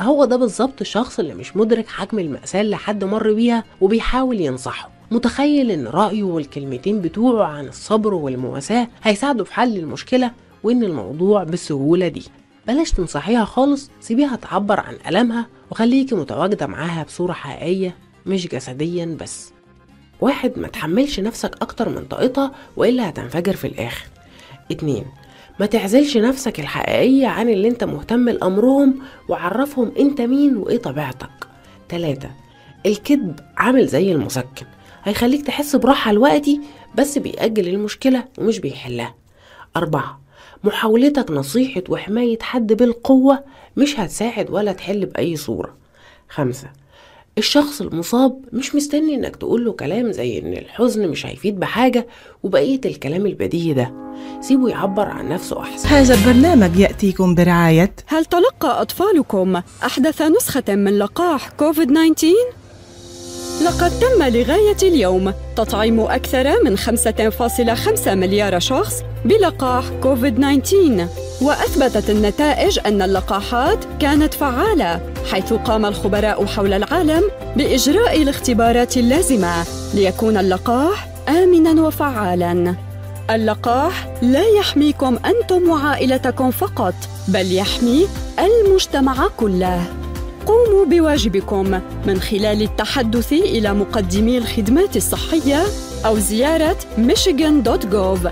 [0.01, 4.89] هو ده بالظبط الشخص اللي مش مدرك حجم المأساة اللي حد مر بيها وبيحاول ينصحه.
[5.11, 10.31] متخيل إن رأيه والكلمتين بتوعه عن الصبر والمواساة هيساعده في حل المشكلة
[10.63, 12.23] وإن الموضوع بالسهولة دي.
[12.67, 17.95] بلاش تنصحيها خالص سيبيها تعبر عن ألمها وخليكي متواجدة معاها بصورة حقيقية
[18.25, 19.51] مش جسديا بس.
[20.21, 24.05] واحد ما تحملش نفسك أكتر من طاقتها وإلا هتنفجر في الآخر.
[24.71, 25.05] اتنين
[25.59, 31.29] ما تعزلش نفسك الحقيقية عن اللي انت مهتم لأمرهم وعرفهم انت مين وإيه طبيعتك.
[31.89, 32.29] تلاتة
[32.85, 34.65] الكذب عامل زي المسكن.
[35.03, 36.61] هيخليك تحس براحة الوقتي
[36.95, 39.15] بس بيأجل المشكلة ومش بيحلها.
[39.77, 40.21] أربعة
[40.63, 43.43] محاولتك نصيحة وحماية حد بالقوة
[43.77, 45.75] مش هتساعد ولا تحل بأي صورة.
[46.29, 46.67] خمسة
[47.37, 52.07] الشخص المصاب مش مستني إنك تقول له كلام زي إن الحزن مش هيفيد بحاجة
[52.43, 53.93] وبقية الكلام البديهي ده
[54.41, 60.97] سيبه يعبر عن نفسه أحسن هذا البرنامج يأتيكم برعاية هل تلقى أطفالكم أحدث نسخة من
[60.99, 62.25] لقاح كوفيد 19؟
[63.63, 65.33] لقد تم لغاية اليوم.
[65.55, 71.07] تطعيم أكثر من 5.5 مليار شخص بلقاح كوفيد 19
[71.41, 77.23] وأثبتت النتائج أن اللقاحات كانت فعالة حيث قام الخبراء حول العالم
[77.55, 79.53] بإجراء الاختبارات اللازمة
[79.93, 82.75] ليكون اللقاح آمناً وفعالاً.
[83.29, 86.95] اللقاح لا يحميكم أنتم وعائلتكم فقط
[87.27, 88.07] بل يحمي
[88.39, 89.83] المجتمع كله.
[90.47, 95.63] قوموا بواجبكم من خلال التحدث إلى مقدمي الخدمات الصحية
[96.05, 98.29] أو زيارة michigan.gov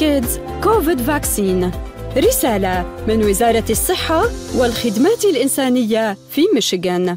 [0.00, 1.76] kids covid vaccine.
[2.16, 4.24] رسالة من وزارة الصحة
[4.56, 7.16] والخدمات الإنسانية في ميشيغان.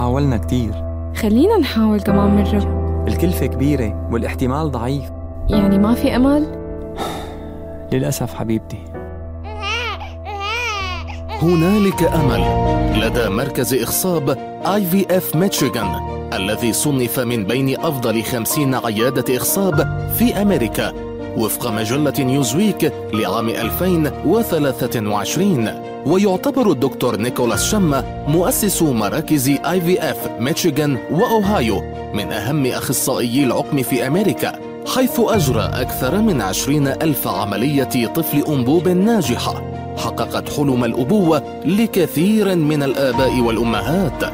[0.00, 0.72] حاولنا كتير.
[1.16, 5.04] خلينا نحاول كمان مرة الكلفة كبيرة والاحتمال ضعيف.
[5.48, 6.46] يعني ما في أمل؟
[7.92, 8.78] للأسف حبيبتي.
[11.42, 12.70] هنالك أمل.
[13.00, 14.30] لدى مركز إخصاب
[14.66, 15.88] IVF ميشيغان
[16.32, 20.92] الذي صنف من بين أفضل خمسين عيادة إخصاب في أمريكا
[21.36, 31.82] وفق مجلة نيوزويك لعام 2023 ويعتبر الدكتور نيكولاس شما مؤسس مراكز IVF ميشيغان وأوهايو
[32.14, 38.88] من أهم أخصائيي العقم في أمريكا حيث أجرى أكثر من عشرين ألف عملية طفل أنبوب
[38.88, 39.62] ناجحة.
[39.96, 44.32] حققت حلم الأبوة لكثير من الآباء والأمهات.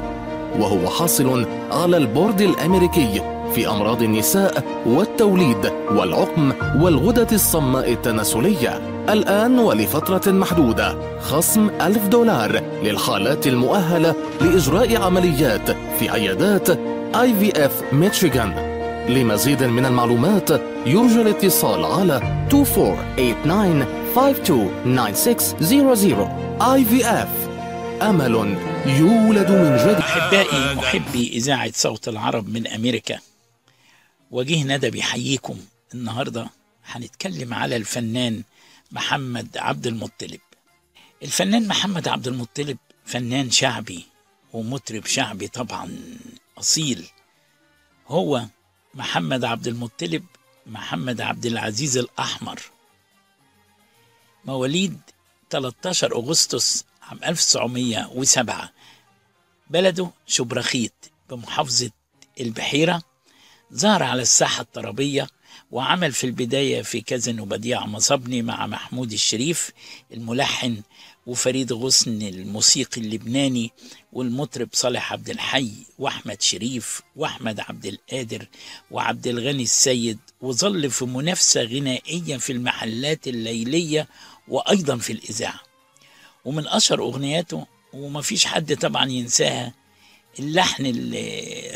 [0.59, 3.22] وهو حاصل على البورد الأمريكي
[3.55, 8.95] في أمراض النساء والتوليد والعقم والغدة الصماء التناسلية.
[9.11, 11.18] الآن ولفترة محدودة.
[11.20, 16.70] خصم ألف دولار للحالات المؤهلة لإجراء عمليات في عيادات
[17.16, 18.76] IVF ميشيغان
[19.09, 20.50] لمزيد من المعلومات
[20.86, 22.54] يرجى الاتصال على 2489-529600
[26.62, 27.28] IVF
[28.02, 29.96] أمل يولد من جديد.
[29.98, 33.18] أحبائي محبي إذاعة صوت العرب من أمريكا.
[34.30, 35.57] وجه ندى بيحييكم
[35.94, 36.46] النهاردة
[36.86, 38.42] هنتكلم على الفنان
[38.93, 40.41] محمد عبد المطلب
[41.22, 44.07] الفنان محمد عبد المطلب فنان شعبي
[44.53, 45.99] ومطرب شعبي طبعا
[46.59, 47.07] أصيل.
[48.07, 48.45] هو
[48.95, 50.24] محمد عبد المطلب
[50.66, 52.62] محمد عبد العزيز الأحمر.
[54.45, 55.01] مواليد
[55.51, 58.72] 13 أغسطس عام 1907
[59.70, 61.91] بلده شبرخيت بمحافظة
[62.41, 63.03] البحيرة.
[63.74, 65.28] ظهر على الساحة الطربية
[65.70, 69.70] وعمل في البداية في كازن وبديع مصبني مع محمود الشريف
[70.12, 70.82] الملحن
[71.26, 73.70] وفريد غصن الموسيقي اللبناني
[74.12, 78.46] والمطرب صالح عبد الحي وأحمد شريف وأحمد عبد القادر
[78.90, 84.09] وعبد الغني السيد وظل في منافسة غنائية في المحلات الليلية
[84.48, 85.61] وأيضا في الإذاعة.
[86.44, 89.72] ومن أشهر أغنياته ومفيش حد طبعا ينساها
[90.38, 91.14] اللحن ال-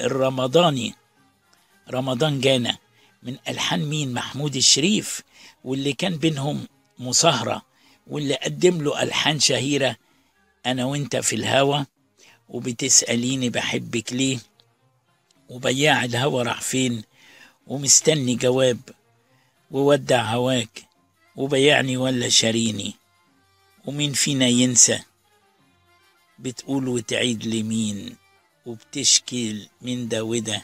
[0.05, 0.95] الرمضاني
[1.91, 2.77] رمضان جانا.
[3.23, 5.23] من ألحان مين؟ محمود الشريف
[5.65, 6.67] واللي كان بينهم
[6.99, 7.63] مصاهرة
[8.07, 9.97] واللي قدم له ألحان شهيرة
[10.67, 11.87] أنا وأنت في الهوى
[12.49, 14.39] وبتسأليني بحبك ليه؟
[15.49, 17.03] وبياع الهوى راح فين؟
[17.67, 18.79] ومستني جواب
[19.71, 20.83] وودع هواك
[21.37, 22.95] وبيعني ولا شاريني.
[23.85, 25.01] ومين فينا ينسى؟
[26.39, 28.17] بتقول وتعيد لمين؟
[28.67, 30.63] وبتشكي من ده وده.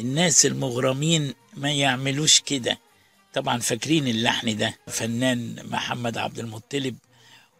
[0.00, 2.78] الناس المغرمين ما يعملوش كده.
[3.34, 6.96] طبعا فاكرين اللحن ده فنان محمد عبد المطلب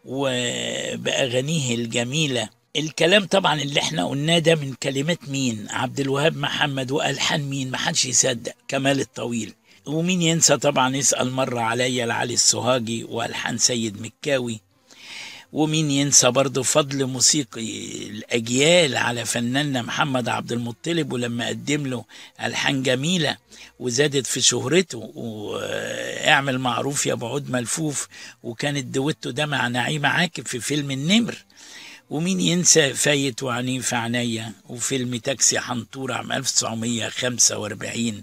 [0.05, 2.49] وبأغانيه الجميلة.
[2.77, 8.05] الكلام طبعا اللي إحنا قلناه ده من كلمات مين؟ عبد الوهاب محمد وألحان مين؟ محدش
[8.05, 8.53] يصدق.
[8.69, 9.55] كمال الطويل.
[9.87, 14.61] ومين ينسى طبعا؟ يسأل مرة عليا لعلي السوهاجي وألحان سيد مكاوي.
[15.53, 22.05] ومين ينسى برضه فضل موسيقي الأجيال على فناننا محمد عبد المطلب ولما قدم له
[22.43, 23.37] ألحان جميلة
[23.81, 28.09] وزادت في شهرته واعمل معروف يا بو عود ملفوف
[28.43, 31.37] وكان الدويتو ده مع نعيمة عاكف في فيلم النمر.
[32.11, 38.23] ومين ينسى فايت وعينيه في عينيا وفيلم تاكسي حنطور عام 1945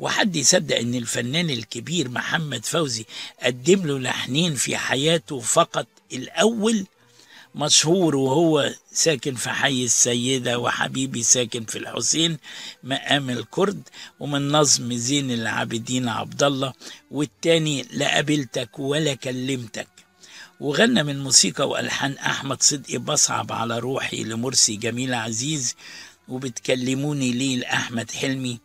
[0.00, 3.04] وحد يصدق إن الفنان الكبير محمد فوزي
[3.42, 6.86] قدم له لحنين في حياته فقط الأول
[7.54, 12.38] مشهور وهو ساكن في حي السيدة وحبيبي ساكن في الحسين
[12.84, 13.88] مقام الكرد
[14.20, 16.72] ومن نظم زين العابدين عبد الله
[17.10, 19.88] والتاني لا قابلتك ولا كلمتك.
[20.60, 25.74] وغنى من موسيقى وألحان أحمد صدقي بصعب على روحي لمرسي جميل عزيز.
[26.28, 28.60] وبتكلموني ليه لأحمد حلمي؟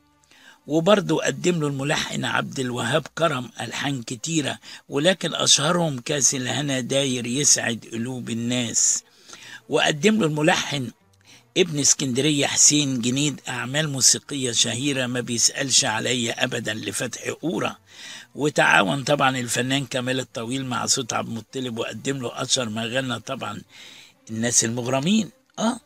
[0.68, 4.60] وبرضه قدم له الملحن عبد الوهاب كرم ألحان كتيرة
[4.90, 9.04] ولكن أشهرهم كاس الهنا داير يسعد قلوب الناس.
[9.70, 10.92] وقدم له الملحن
[11.58, 17.78] ابن اسكندرية حسين جنيد أعمال موسيقية شهيرة ما بيسألش عليا أبدا لفتح قورة
[18.36, 23.62] وتعاون طبعا الفنان كمال الطويل مع صوت عبد المطلب وقدم له أشهر ما غنى طبعا
[24.30, 25.30] الناس المغرمين.
[25.60, 25.80] آه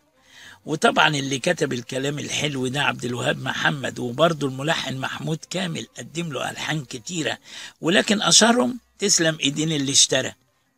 [0.66, 6.52] وطبعا اللي كتب الكلام الحلو ده عبد الوهاب محمد وبرضه الملحن محمود كامل قدم له
[6.52, 7.38] ألحان كتيرة
[7.82, 10.34] ولكن أشهرهم تسلم إيدين اللي اشترى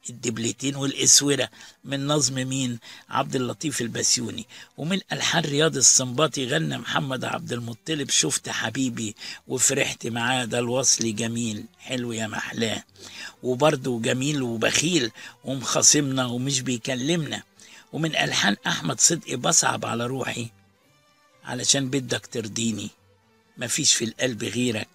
[0.10, 1.50] الدبلتين والإسورة
[1.86, 2.80] من نظم مين؟
[3.10, 4.46] عبد اللطيف البسيوني.
[4.78, 9.16] ومن ألحان رياض السنباطي غنى محمد عبد المطلب شفت حبيبي
[9.48, 12.84] وفرحت معاه ده الوصل جميل حلو يا محلاه.
[13.44, 15.12] وبرضه جميل وبخيل
[15.46, 17.44] ومخاصمنا ومش بيكلمنا.
[17.94, 20.48] ومن ألحان أحمد صدقي بصعب على روحي
[21.44, 22.90] علشان بدك ترضيني.
[23.58, 24.88] مفيش في القلب غيرك.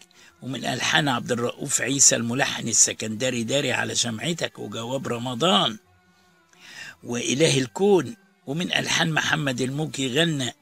[0.42, 5.78] ومن ألحان عبد الرؤوف عيسى الملحن السكندري داري على شمعتك وجواب رمضان.
[7.02, 8.16] وإله الكون.
[8.46, 10.54] ومن ألحان محمد الموكي غنى.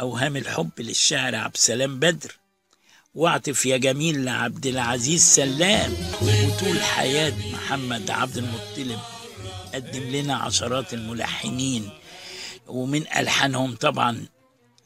[0.00, 2.38] أوهام الحب للشاعر عبد السلام بدر.
[3.14, 5.92] واعطف يا جميل لعبد العزيز سلام.
[6.22, 9.00] وطول حياة محمد عبد المطلب.
[9.74, 11.90] قدم لنا عشرات الملحنين
[12.66, 14.26] ومن ألحانهم طبعا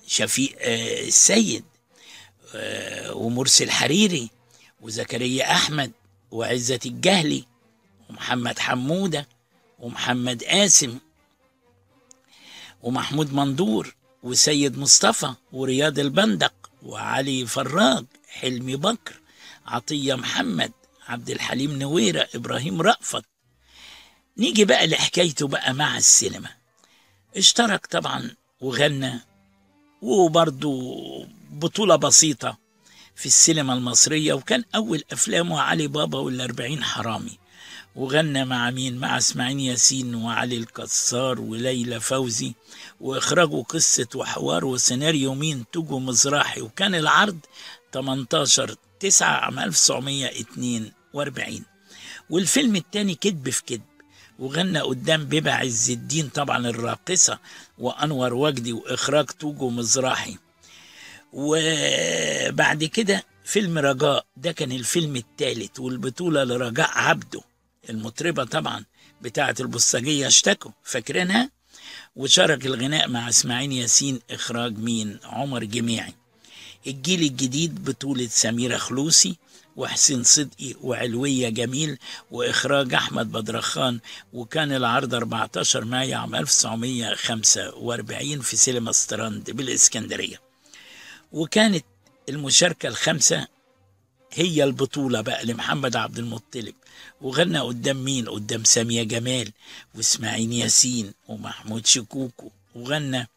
[0.06, 1.64] شفيق آه، السيد
[2.54, 4.30] آه، ومرسي الحريري
[4.80, 5.92] وزكريا أحمد
[6.30, 7.44] وعزة الجهلي
[8.10, 9.28] ومحمد حمودة
[9.78, 10.98] ومحمد قاسم
[12.82, 19.20] ومحمود مندور وسيد مصطفى ورياض البندق وعلي فراج حلمي بكر
[19.66, 20.72] عطية محمد
[21.08, 23.24] عبد الحليم نويرة إبراهيم رأفت
[24.38, 26.48] نيجي بقى لحكايته بقى مع السينما.
[27.36, 28.30] اشترك طبعا
[28.60, 29.20] وغنى
[30.02, 30.94] وبرضه
[31.50, 32.58] بطولة بسيطة
[33.14, 37.38] في السينما المصرية وكان أول أفلامه علي بابا والأربعين حرامي.
[37.96, 42.54] وغنى مع مين؟ مع إسماعيل ياسين وعلي الكسار وليلى فوزي
[43.00, 47.38] وإخراجه قصة وحوار وسيناريو مين؟ توجو مزراحي وكان العرض
[47.92, 51.64] 18 9 عام 1942
[52.30, 53.82] والفيلم التاني كذب في كذب
[54.38, 57.38] وغنى قدام بيبة عز الدين طبعا الراقصة
[57.78, 60.36] وأنور وجدي وإخراج توجو مزراحي
[61.32, 67.40] وبعد كده فيلم رجاء ده كان الفيلم الثالث والبطولة لرجاء عبده.
[67.90, 68.84] المطربة طبعا
[69.22, 71.50] بتاعة البصاجية اشتكوا فاكرينها؟
[72.16, 76.14] وشارك الغناء مع إسماعيل ياسين إخراج مين؟ عمر جميعي.
[76.86, 79.36] الجيل الجديد بطولة سميرة خلوسي
[79.76, 81.98] وحسين صدقي وعلوية جميل
[82.30, 84.00] وإخراج أحمد بدرخان
[84.32, 90.40] وكان العرض 14 مايو عام 1945 في سينما ستراند بالإسكندرية.
[91.32, 91.84] وكانت
[92.28, 93.46] المشاركة الخامسة
[94.32, 96.74] هي البطولة بقى لمحمد عبد المطلب
[97.20, 99.52] وغنى قدام مين؟ قدام سامية جمال
[99.94, 103.28] وإسماعيل ياسين ومحمود شكوكو وغنى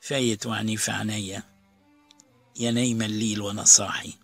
[0.00, 1.42] فايت وعينيه في عينيا
[2.60, 4.14] يا نايم الليل وأنا صاحي.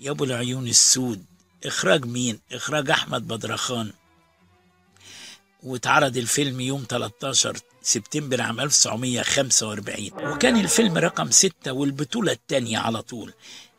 [0.00, 1.24] يا أبو العيون السود
[1.66, 3.92] إخراج مين؟ إخراج أحمد بدرخان
[5.62, 13.32] واتعرض الفيلم يوم 13 سبتمبر عام 1945 وكان الفيلم رقم ستة والبطولة التانية على طول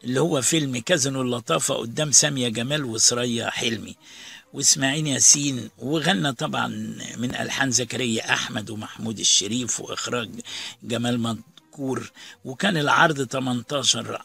[0.03, 3.95] اللي هو فيلم كازينو اللطافة قدام سامية جمال وسرية حلمي.
[4.53, 6.67] وإسماعيل ياسين وغنى طبعا
[7.17, 10.29] من ألحان زكريا أحمد ومحمود الشريف وإخراج
[10.83, 12.11] جمال مذكور
[12.45, 14.21] وكان العرض 18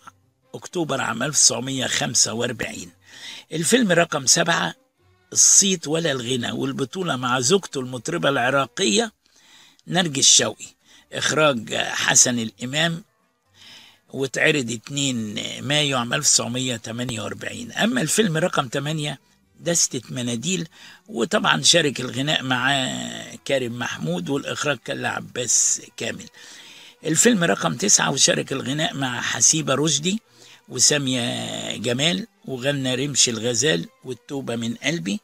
[0.54, 2.90] أكتوبر عام 1945
[3.52, 4.74] الفيلم رقم سبعة
[5.32, 9.12] الصيت ولا الغنى والبطولة مع زوجته المطربة العراقية
[9.86, 10.66] نرجس شوقي.
[11.12, 13.04] إخراج حسن الإمام
[14.08, 19.18] واتعرض 2 مايو عام 1948 أما الفيلم رقم 8
[19.60, 20.68] دستة مناديل
[21.08, 22.88] وطبعا شارك الغناء مع
[23.46, 26.26] كريم محمود والإخراج كان لعباس كامل.
[27.04, 30.20] الفيلم رقم تسعة وشارك الغناء مع حسيبة رشدي
[30.70, 35.20] وسامية جمال وغنى رمش الغزال والتوبة من قلبي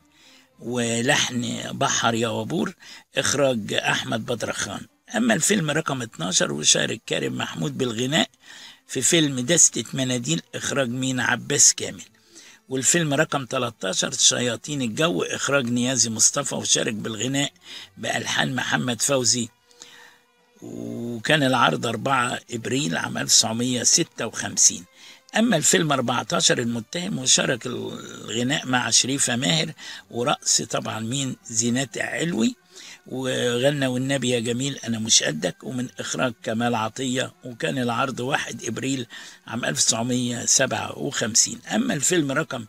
[0.60, 2.74] ولحن بحر يا وبور
[3.16, 8.28] إخراج أحمد بدرخان أما الفيلم رقم 12 وشارك كريم محمود بالغناء
[8.86, 12.02] في فيلم دستة مناديل إخراج مين عباس كامل.
[12.68, 17.52] والفيلم رقم 13 شياطين الجو إخراج نيازي مصطفى وشارك بالغناء
[17.96, 19.48] بألحان محمد فوزي.
[20.62, 24.84] وكان العرض 4 إبريل عام 1956
[25.36, 29.72] أما الفيلم 14 المتهم وشارك الغناء مع شريفة ماهر
[30.10, 32.56] ورقص طبعا مين؟ زينات علوي.
[33.08, 39.06] وغنى والنبي يا جميل أنا مش قدك ومن إخراج كمال عطية وكان العرض 1 إبريل
[39.46, 42.64] عام 1957 أما الفيلم رقم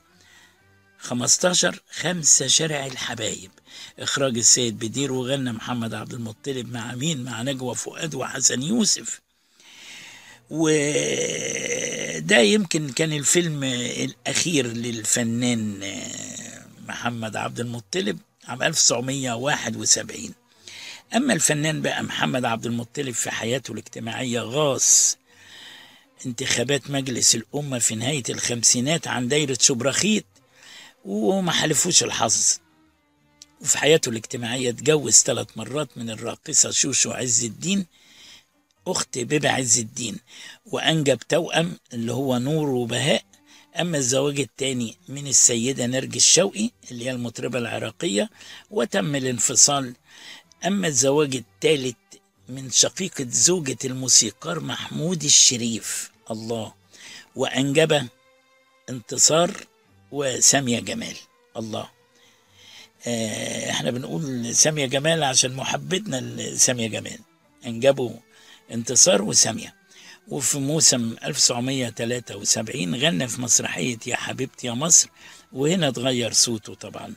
[1.00, 3.52] 15 خمسة شارع الحبايب.
[4.00, 9.22] إخراج السيد بدير وغنى محمد عبد المطلب مع مين مع نجوى فؤاد وحسن يوسف.
[10.50, 15.80] وده يمكن كان الفيلم الأخير للفنان
[16.88, 18.20] محمد عبد المطلب.
[18.48, 20.34] عام 1971
[21.16, 25.18] أما الفنان بقى محمد عبد المطلب في حياته الاجتماعية غاص
[26.26, 30.26] انتخابات مجلس الأمة في نهاية الخمسينات عن دايرة شبرخيت
[31.06, 32.58] وما حلفوش الحظ.
[33.62, 37.86] وفي حياته الاجتماعية اتجوز ثلاث مرات من الراقصة شوشو عز الدين
[38.88, 40.18] أخت بيبة عز الدين
[40.66, 43.24] وأنجب توأم اللي هو نور وبهاء
[43.82, 48.30] أما الزواج الثاني من السيدة نرجس شوقي اللي هي المطربة العراقية
[48.72, 49.96] وتم الانفصال.
[50.66, 51.96] أما الزواج الثالث
[52.50, 56.74] من شقيقة زوجة الموسيقار محمود الشريف الله.
[57.36, 58.08] وأنجب
[58.90, 59.52] انتصار
[60.12, 61.16] وسامية جمال
[61.58, 61.90] الله.
[63.08, 67.20] آه، إحنا بنقول سامية جمال عشان محبتنا لسامية جمال.
[67.66, 68.12] أنجبوا
[68.72, 69.77] انتصار وسامية.
[70.28, 75.10] وفي موسم 1973 غنى في مسرحية يا حبيبتي يا مصر
[75.52, 77.14] وهنا اتغير صوته طبعا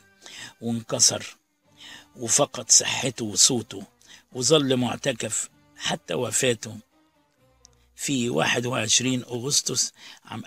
[0.61, 1.37] وانكسر
[2.15, 3.83] وفقد صحته وصوته
[4.33, 6.77] وظل معتكف حتى وفاته
[7.95, 9.93] في 21 أغسطس
[10.25, 10.43] عام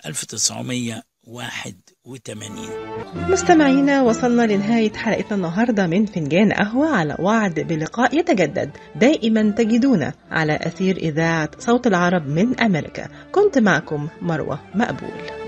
[1.27, 8.71] 1981 مستمعينا وصلنا لنهاية حلقتنا النهاردة من فنجان قهوة على وعد بلقاء يتجدد.
[8.95, 13.07] دائما تجدونا على أثير إذاعة صوت العرب من أمريكا.
[13.31, 15.44] كنت معكم مروة مقبول.